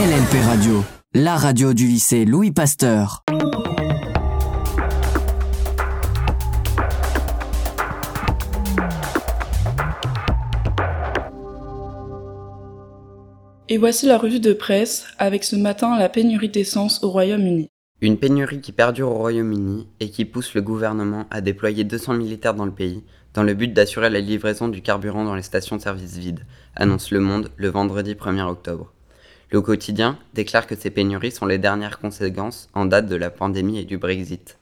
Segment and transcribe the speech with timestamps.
[0.00, 3.22] LNP Radio, la radio du lycée Louis Pasteur.
[13.68, 17.68] Et voici la revue de presse avec ce matin la pénurie d'essence au Royaume-Uni.
[18.00, 22.54] Une pénurie qui perdure au Royaume-Uni et qui pousse le gouvernement à déployer 200 militaires
[22.54, 23.04] dans le pays
[23.34, 27.10] dans le but d'assurer la livraison du carburant dans les stations de service vides, annonce
[27.10, 28.94] Le Monde le vendredi 1er octobre.
[29.52, 33.80] Le quotidien déclare que ces pénuries sont les dernières conséquences en date de la pandémie
[33.80, 34.58] et du Brexit.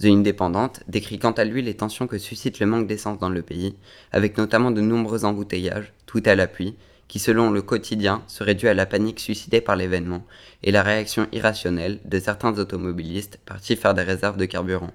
[0.00, 3.42] The Independent décrit quant à lui les tensions que suscite le manque d'essence dans le
[3.42, 3.74] pays,
[4.12, 6.76] avec notamment de nombreux embouteillages, tout à l'appui,
[7.08, 10.24] qui selon le quotidien serait dû à la panique suscitée par l'événement
[10.62, 14.92] et la réaction irrationnelle de certains automobilistes partis faire des réserves de carburant.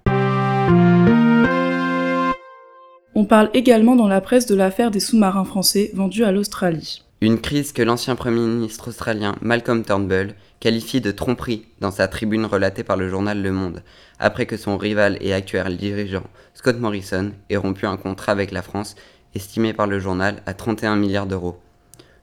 [3.14, 7.04] On parle également dans la presse de l'affaire des sous-marins français vendus à l'Australie.
[7.20, 12.46] Une crise que l'ancien Premier ministre australien Malcolm Turnbull qualifie de tromperie dans sa tribune
[12.46, 13.82] relatée par le journal Le Monde,
[14.20, 18.62] après que son rival et actuel dirigeant Scott Morrison ait rompu un contrat avec la
[18.62, 18.96] France
[19.34, 21.60] estimé par le journal à 31 milliards d'euros.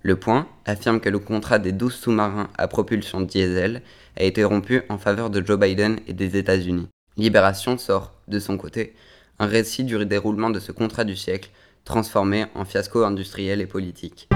[0.02, 3.82] Le Point affirme que le contrat des 12 sous-marins à propulsion diesel
[4.16, 6.86] a été rompu en faveur de Joe Biden et des États-Unis.
[7.16, 8.94] Libération sort, de son côté,
[9.40, 11.50] un récit du déroulement de ce contrat du siècle,
[11.84, 14.28] transformé en fiasco industriel et politique.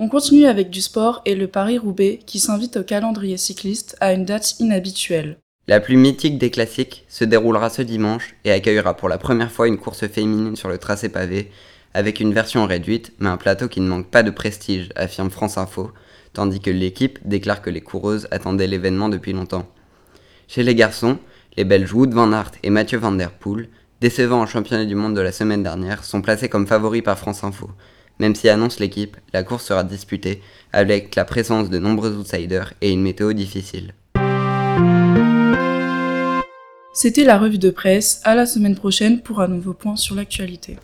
[0.00, 4.24] On continue avec du sport et le Paris-Roubaix qui s'invite au calendrier cycliste à une
[4.24, 5.38] date inhabituelle.
[5.66, 9.66] La plus mythique des classiques se déroulera ce dimanche et accueillera pour la première fois
[9.66, 11.50] une course féminine sur le tracé pavé
[11.94, 15.56] avec une version réduite, mais un plateau qui ne manque pas de prestige, affirme France
[15.56, 15.92] Info,
[16.32, 19.66] tandis que l'équipe déclare que les coureuses attendaient l'événement depuis longtemps.
[20.48, 21.18] Chez les garçons,
[21.56, 23.68] les Belges Wood van Aert et Mathieu van der Poel,
[24.00, 27.44] décevants en championnat du monde de la semaine dernière, sont placés comme favoris par France
[27.44, 27.70] Info.
[28.20, 30.40] Même si annonce l'équipe, la course sera disputée
[30.72, 33.94] avec la présence de nombreux outsiders et une météo difficile.
[36.92, 40.76] C'était la revue de presse, à la semaine prochaine pour un nouveau point sur l'actualité.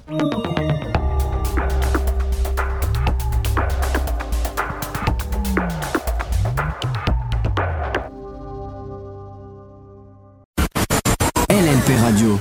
[11.49, 12.41] LNP Radio,